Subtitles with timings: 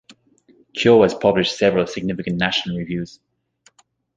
[0.73, 3.19] Keogh has published several significant national reviews.